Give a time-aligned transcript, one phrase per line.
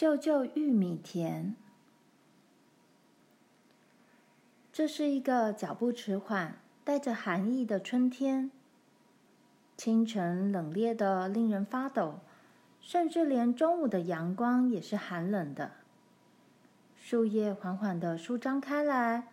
[0.00, 1.54] 救救玉米田！
[4.72, 8.50] 这是一个脚步迟缓、带着寒意的春天。
[9.76, 12.20] 清晨冷冽的令人发抖，
[12.80, 15.72] 甚至连中午的阳光也是寒冷的。
[16.96, 19.28] 树叶缓缓地舒张开来，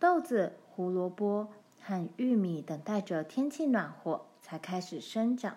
[0.00, 1.46] 豆子、胡萝卜
[1.80, 5.54] 和玉米等待着天气暖和才开始生长。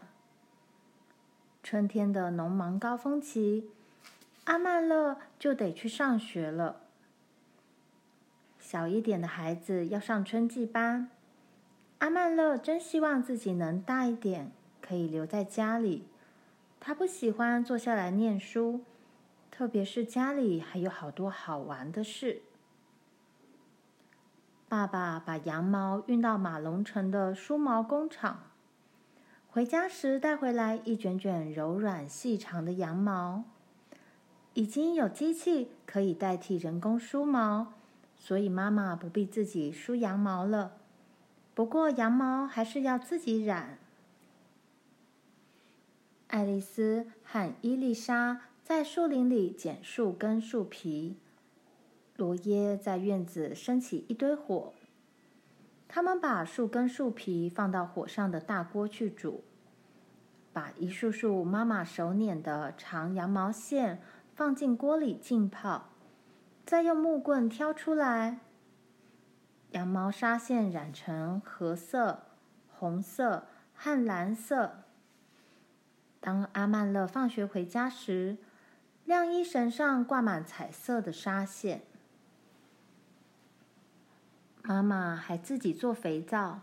[1.64, 3.72] 春天的农忙高峰期。
[4.50, 6.82] 阿曼勒就得去上学了。
[8.58, 11.12] 小一点的孩子要上春季班，
[12.00, 16.08] 阿曼勒真希望自己能大一点，可以留在家里。
[16.80, 18.84] 他不喜欢坐下来念书，
[19.52, 22.42] 特别是家里还有好多好玩的事。
[24.68, 28.46] 爸爸把羊毛运到马龙城的梳毛工厂，
[29.52, 33.44] 回家时带回来一卷卷柔软细长的羊毛。
[34.54, 37.74] 已经有机器可以代替人工梳毛，
[38.18, 40.74] 所以妈妈不必自己梳羊毛了。
[41.54, 43.78] 不过羊毛还是要自己染。
[46.28, 51.16] 爱丽丝和伊丽莎在树林里捡树根、树皮。
[52.18, 54.74] 罗耶在院子升起一堆火。
[55.88, 59.44] 他们把树根、树皮放到火上的大锅去煮，
[60.54, 64.02] 把一束束妈妈手捻的长羊毛线。
[64.40, 65.90] 放进锅里浸泡，
[66.66, 68.40] 再用木棍挑出来。
[69.72, 72.24] 羊毛纱线染成褐色、
[72.70, 74.86] 红色和蓝色。
[76.22, 78.38] 当阿曼乐放学回家时，
[79.04, 81.82] 晾衣绳上挂满彩色的纱线。
[84.62, 86.62] 妈妈还自己做肥皂，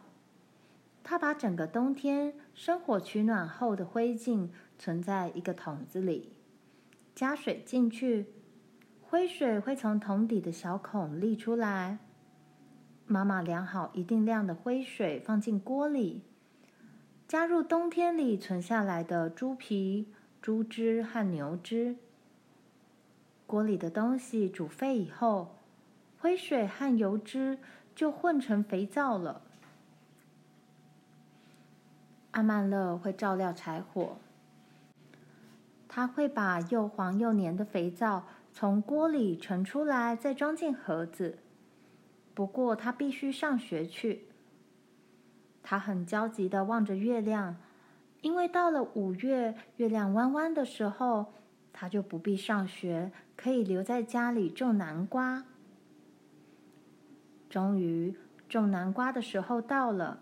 [1.04, 6.32] 她把整个冬天生火取暖后的灰烬存在一个桶子里。
[7.16, 8.26] 加水进去，
[9.00, 11.98] 灰水会从桶底的小孔沥出来。
[13.06, 16.20] 妈妈量好一定量的灰水，放进锅里，
[17.26, 20.12] 加入冬天里存下来的猪皮、
[20.42, 21.96] 猪汁和牛汁。
[23.46, 25.56] 锅里的东西煮沸以后，
[26.18, 27.58] 灰水和油脂
[27.94, 29.40] 就混成肥皂了。
[32.32, 34.18] 阿曼乐会照料柴火。
[35.96, 41.38] 他会把又黄又黏的肥皂从锅里盛出来，再装进盒子。
[42.34, 44.28] 不过他必须上学去。
[45.62, 47.56] 他很焦急地望着月亮，
[48.20, 51.32] 因为到了五月，月亮弯弯的时候，
[51.72, 55.44] 他就不必上学，可以留在家里种南瓜。
[57.48, 58.14] 终于，
[58.46, 60.20] 种南瓜的时候到了。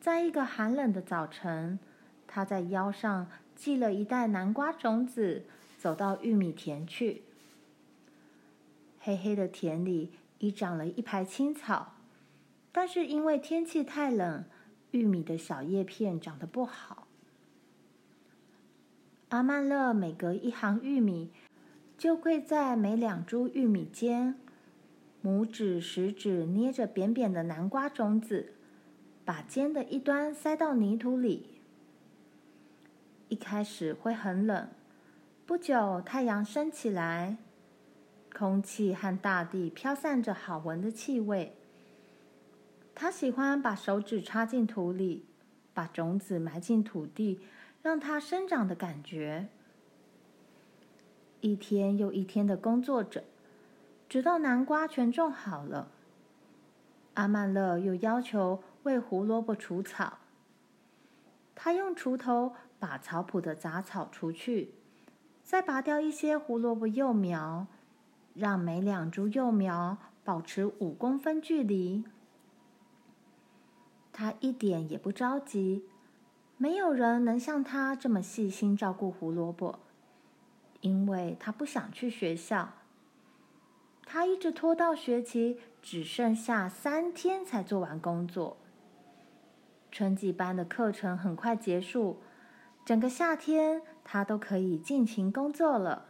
[0.00, 1.78] 在一个寒冷的早晨，
[2.26, 3.26] 他在腰上。
[3.58, 5.42] 系了一袋南瓜种子，
[5.76, 7.22] 走到玉米田去。
[9.00, 11.96] 黑黑的田里已长了一排青草，
[12.70, 14.44] 但是因为天气太冷，
[14.92, 17.08] 玉米的小叶片长得不好。
[19.30, 21.32] 阿曼乐每隔一行玉米，
[21.98, 24.36] 就跪在每两株玉米间，
[25.24, 28.52] 拇指、食指捏着扁扁的南瓜种子，
[29.24, 31.57] 把尖的一端塞到泥土里。
[33.28, 34.68] 一开始会很冷，
[35.44, 37.36] 不久太阳升起来，
[38.34, 41.54] 空气和大地飘散着好闻的气味。
[42.94, 45.26] 他喜欢把手指插进土里，
[45.74, 47.40] 把种子埋进土地，
[47.82, 49.48] 让它生长的感觉。
[51.42, 53.24] 一天又一天的工作着，
[54.08, 55.90] 直到南瓜全种好了。
[57.12, 60.18] 阿曼乐又要求为胡萝卜除草，
[61.54, 62.54] 他用锄头。
[62.78, 64.74] 把草圃的杂草除去，
[65.42, 67.66] 再拔掉一些胡萝卜幼苗，
[68.34, 72.04] 让每两株幼苗保持五公分距离。
[74.12, 75.84] 他一点也不着急，
[76.56, 79.80] 没有人能像他这么细心照顾胡萝卜，
[80.80, 82.74] 因为他不想去学校。
[84.04, 88.56] 他一直拖到学期只剩下三天才做完工作。
[89.90, 92.20] 春季班的课程很快结束。
[92.88, 96.06] 整个夏天，他都可以尽情工作了。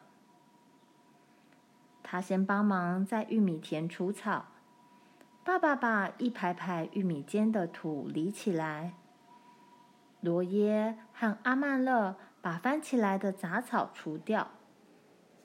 [2.05, 4.45] 他先帮忙在玉米田除草，
[5.43, 8.95] 爸爸把一排排玉米间的土理起来。
[10.21, 14.53] 罗耶和阿曼乐把翻起来的杂草除掉，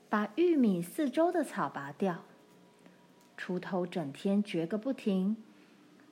[0.07, 2.19] 把玉米四周的草拔掉。
[3.36, 5.38] 锄头整天掘个不停，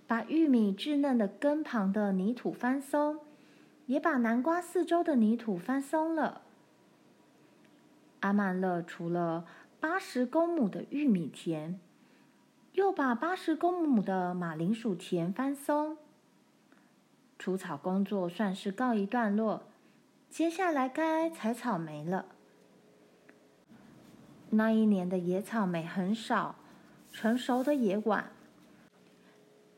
[0.08, 3.20] 把玉米稚嫩的根旁的泥土翻松。
[3.92, 6.44] 也把南瓜四周的泥土翻松了。
[8.22, 9.46] 阿曼勒除了
[9.82, 11.78] 八十公亩的玉米田，
[12.72, 15.98] 又把八十公亩的马铃薯田翻松。
[17.38, 19.64] 除草工作算是告一段落，
[20.30, 22.28] 接下来该采草莓了。
[24.52, 26.56] 那一年的野草莓很少，
[27.12, 28.32] 成熟的也晚，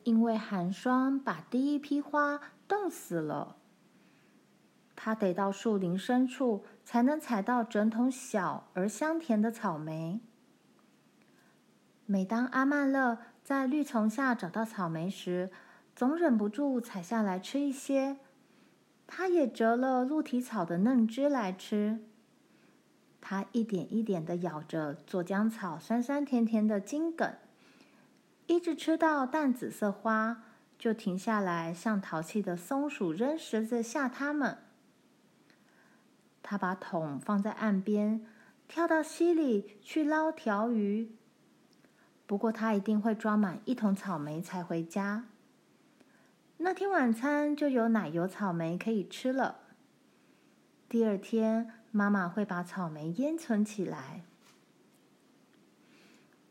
[0.04, 3.56] 因为寒霜把第一批花冻死了。
[5.06, 10.22] 他得到树林深处，才能采到整桶小而香甜的草莓。
[12.06, 15.52] 每当阿曼乐在绿丛下找到草莓时，
[15.94, 18.16] 总忍不住采下来吃一些。
[19.06, 22.00] 他也折了鹿蹄草的嫩枝来吃。
[23.20, 27.30] 他一点一点地咬着佐浆草酸酸甜甜的茎梗，
[28.48, 30.44] 一直吃到淡紫色花，
[30.80, 34.60] 就停下来，向淘气的松鼠扔石子吓它们。
[36.44, 38.24] 他把桶放在岸边，
[38.68, 41.10] 跳到溪里去捞条鱼。
[42.28, 45.26] 不过他一定会装满一桶草莓才回家。
[46.58, 49.60] 那天晚餐就有奶油草莓可以吃了。
[50.88, 54.24] 第二天，妈妈会把草莓腌存起来。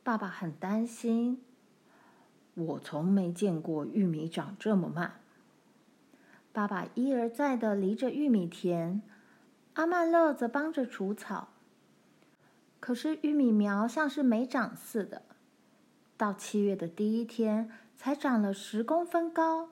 [0.02, 1.40] 爸爸很担心，
[2.54, 5.20] 我从没见过玉米长这么慢。
[6.52, 9.00] 爸爸一而再的犁着玉米田。
[9.74, 11.48] 阿曼乐则帮着除草，
[12.78, 15.22] 可是玉米苗像是没长似的，
[16.18, 19.70] 到七月的第一天才长了十公分高。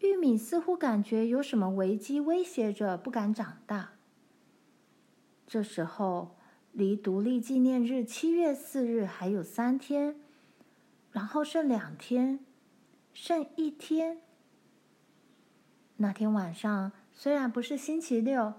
[0.00, 3.92] 玉米似乎感觉有什么危机威胁着，不敢长大。
[5.46, 6.36] 这时候
[6.72, 10.16] 离独立纪念日七月四日还有三天，
[11.10, 12.44] 然后剩两天，
[13.14, 14.20] 剩一天。
[15.96, 18.52] 那天晚上虽然不是星期六。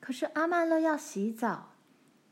[0.00, 1.72] 可是阿曼勒要洗澡，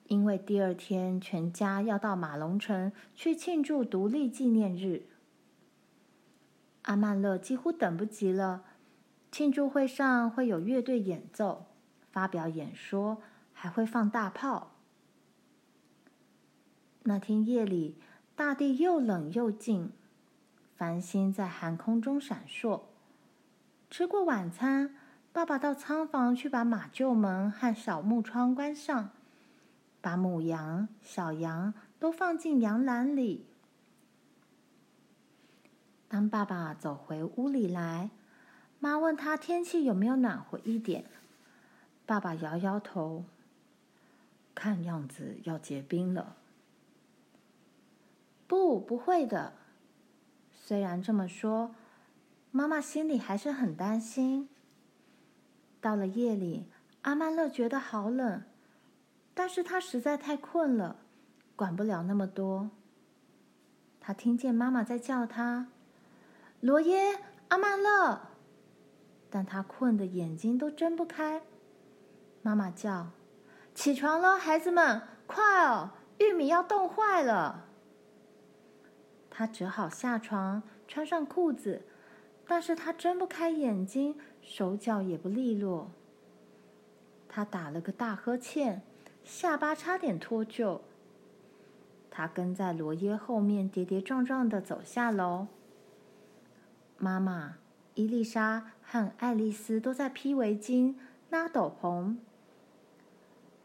[0.04, 5.06] 因为第二天全家要到马龙城去庆祝独立纪念日。
[6.82, 8.64] 阿曼勒几乎等不及了，
[9.30, 11.66] 庆祝会上会有乐队演奏、
[12.10, 13.20] 发表演说，
[13.52, 14.72] 还会放大炮。
[17.02, 17.98] 那天夜里，
[18.34, 19.92] 大地又冷又静，
[20.76, 22.82] 繁星在寒空中闪烁。
[23.90, 24.94] 吃过晚餐。
[25.36, 29.10] 爸爸到仓房去把马厩门和小木窗关上，
[30.00, 33.44] 把母羊、小羊都放进羊篮里。
[36.08, 38.08] 当爸爸走回屋里来，
[38.80, 41.04] 妈问他天气有没有暖和一点。
[42.06, 43.26] 爸爸摇摇头，
[44.54, 46.34] 看样子要结冰了。
[48.46, 49.52] 不，不会的。
[50.54, 51.74] 虽然这么说，
[52.50, 54.48] 妈妈心里还是很担心。
[55.80, 56.66] 到了夜里，
[57.02, 58.42] 阿曼乐觉得好冷，
[59.34, 60.96] 但是他实在太困了，
[61.54, 62.70] 管不了那么多。
[64.00, 65.68] 他听见妈妈在叫他
[66.60, 67.18] ：“罗耶，
[67.48, 68.20] 阿曼乐。”
[69.28, 71.42] 但他困得眼睛都睁不开。
[72.42, 73.08] 妈妈叫
[73.74, 77.64] ：“起床了，孩子们，快哦，玉米要冻坏了。”
[79.28, 81.82] 他只好下床，穿上裤子。
[82.46, 85.90] 但是他睁不开眼睛，手脚也不利落。
[87.28, 88.82] 他打了个大呵欠，
[89.24, 90.80] 下巴差点脱臼。
[92.10, 95.48] 他跟在罗耶后面，跌跌撞撞地走下楼。
[96.96, 97.56] 妈妈、
[97.94, 100.94] 伊丽莎和爱丽丝都在披围巾、
[101.28, 102.16] 拉斗篷。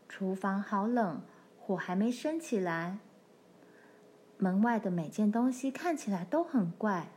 [0.10, 1.22] 厨房好冷，
[1.58, 2.98] 火还没升起来。
[4.38, 7.08] 门外的每件东西看起来都很怪。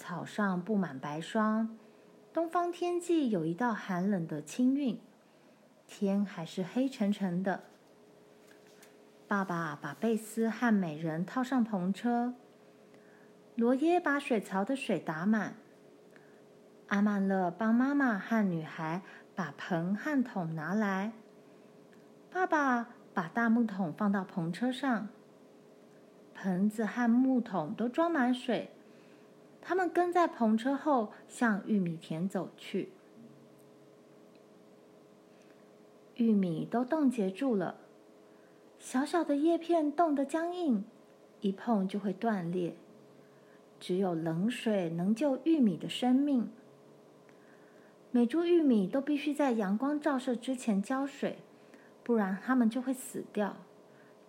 [0.00, 1.76] 草上布满白霜，
[2.32, 4.98] 东方天际有一道寒冷的清晕，
[5.86, 7.64] 天还是黑沉沉的。
[9.28, 12.32] 爸爸把贝斯和美人套上篷车，
[13.56, 15.56] 罗耶把水槽的水打满，
[16.86, 19.02] 阿曼乐帮妈妈和女孩
[19.34, 21.12] 把盆和桶拿来。
[22.32, 25.08] 爸爸把大木桶放到篷车上，
[26.32, 28.70] 盆子和木桶都装满水。
[29.62, 32.90] 他们跟在篷车后向玉米田走去，
[36.16, 37.76] 玉米都冻结住了，
[38.78, 40.84] 小小的叶片冻得僵硬，
[41.40, 42.74] 一碰就会断裂。
[43.78, 46.50] 只有冷水能救玉米的生命。
[48.10, 51.38] 每株玉米都必须在阳光照射之前浇水，
[52.02, 53.56] 不然它们就会死掉。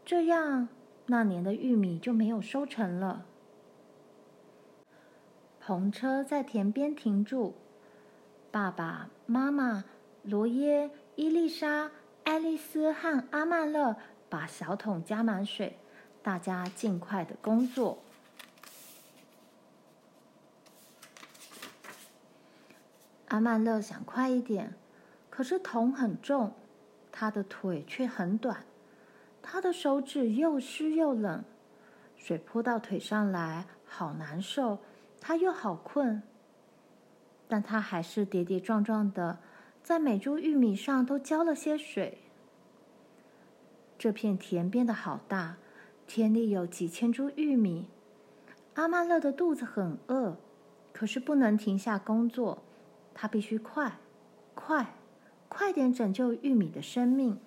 [0.05, 0.69] 这样，
[1.07, 3.25] 那年的玉米就没有收成了。
[5.63, 7.53] 篷车在田边停住，
[8.50, 9.86] 爸爸妈妈、
[10.24, 11.91] 罗耶、伊丽莎、
[12.24, 13.96] 爱丽丝和阿曼乐
[14.27, 15.77] 把小桶加满水，
[16.24, 18.00] 大家尽快的工作。
[23.27, 24.74] 阿曼乐想快一点，
[25.30, 26.53] 可是桶很重，
[27.12, 28.65] 他的腿却很短，
[29.41, 31.44] 他的手指又湿又冷，
[32.18, 34.80] 水泼到腿上来，好难受，
[35.21, 36.21] 他又好困，
[37.47, 39.37] 但他还是跌跌撞撞的，
[39.83, 42.17] 在每株玉米上都浇了些水。
[43.99, 45.57] 这片田变得好大，
[46.07, 47.87] 田里有几千株玉米。
[48.73, 50.37] 阿曼乐的肚子很饿，
[50.91, 52.63] 可是不能停下工作。
[53.13, 53.97] 他必须快，
[54.55, 54.95] 快，
[55.47, 57.37] 快点拯救玉米的生命。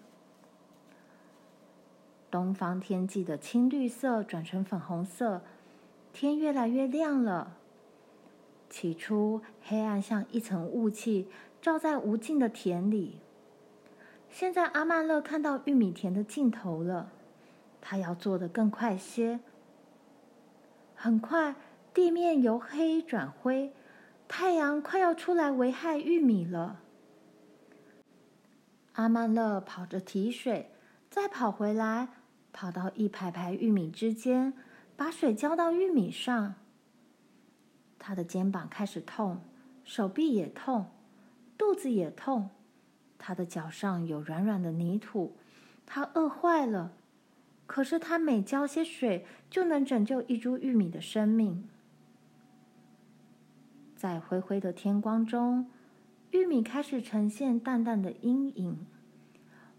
[2.30, 5.42] 东方天际的青绿色转成粉红色，
[6.12, 7.56] 天越来越亮了。
[8.74, 11.28] 起初，黑暗像一层雾气，
[11.62, 13.20] 罩在无尽的田里。
[14.28, 17.12] 现在，阿曼乐看到玉米田的尽头了。
[17.80, 19.38] 他要做的更快些。
[20.96, 21.54] 很快，
[21.94, 23.72] 地面由黑转灰。
[24.26, 26.80] 太阳快要出来危害玉米了。
[28.94, 30.72] 阿曼乐跑着提水，
[31.08, 32.08] 再跑回来，
[32.52, 34.52] 跑到一排排玉米之间，
[34.96, 36.56] 把水浇到玉米上。
[38.06, 39.40] 他的肩膀开始痛，
[39.82, 40.90] 手臂也痛，
[41.56, 42.50] 肚子也痛。
[43.16, 45.34] 他的脚上有软软的泥土，
[45.86, 46.92] 他饿坏了。
[47.66, 51.66] 可是他每浇些水，就能拯救一株玉米的生命。
[53.96, 55.70] 在灰灰的天光中，
[56.32, 58.84] 玉米开始呈现淡淡的阴影。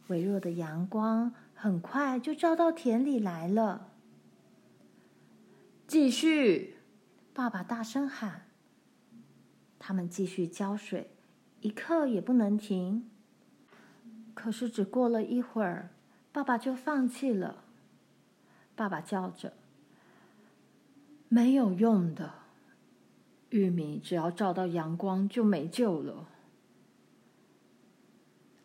[0.08, 3.90] 微弱的阳光很快就照到田里来了。
[5.86, 6.75] 继续！
[7.36, 8.46] 爸爸大声喊。
[9.78, 11.12] 他们继续浇水，
[11.60, 13.12] 一刻也不能停。
[14.34, 15.90] 可是只过了一会儿，
[16.32, 17.66] 爸爸就放弃了。
[18.74, 19.52] 爸爸叫着
[21.28, 22.36] ：“没有用的。”
[23.52, 26.30] 玉米只要照到阳光就没救了。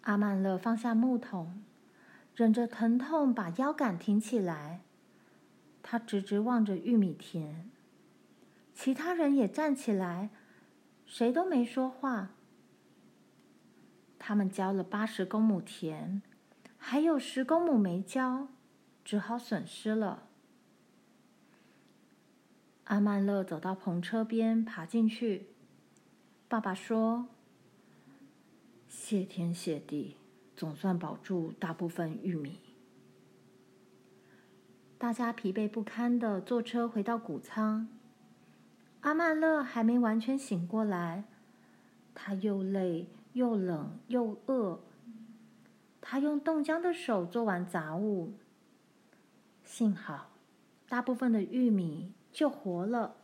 [0.03, 1.65] 阿曼勒放下木桶，
[2.37, 4.83] 忍着疼痛把腰杆挺起来。
[5.83, 7.69] 他直直望着玉米田。
[8.83, 10.31] 其他人也站起来，
[11.05, 12.31] 谁都没说话。
[14.19, 16.23] 他们浇了八十公亩田，
[16.79, 18.49] 还有十公亩没浇，
[19.05, 20.23] 只好损失了。
[22.85, 25.49] 阿曼乐走到篷车边，爬进去。
[26.49, 27.27] 爸爸说
[28.89, 30.17] ：“谢天谢地，
[30.57, 32.59] 总算保住大部分玉米。”
[34.97, 37.87] 大家疲惫不堪地坐车回到谷仓。
[39.01, 41.25] 阿曼勒还没完全醒过来，
[42.15, 44.81] 他又累又冷又饿。
[46.01, 48.35] 他用冻僵的手做完杂物。
[49.65, 50.31] 幸好，
[50.89, 52.13] 大部分的玉米。
[52.33, 53.17] 救活了。